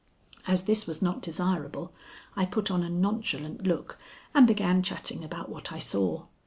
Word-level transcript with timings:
As 0.47 0.63
this 0.63 0.87
was 0.87 1.03
not 1.03 1.21
desirable, 1.21 1.93
I 2.35 2.47
put 2.47 2.71
on 2.71 2.81
a 2.81 2.89
nonchalant 2.89 3.67
look 3.67 3.99
and 4.33 4.47
began 4.47 4.81
chatting 4.81 5.23
about 5.23 5.47
what 5.49 5.71
I 5.71 5.77
saw. 5.77 6.25